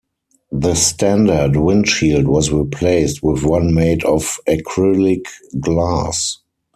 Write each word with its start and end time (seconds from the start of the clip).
The 0.51 0.73
standard 0.73 1.55
windshield 1.55 2.27
was 2.27 2.51
replaced 2.51 3.21
with 3.21 3.43
one 3.43 3.71
made 3.75 4.03
of 4.03 4.39
acrylic 4.47 5.25
glass. 5.59 6.39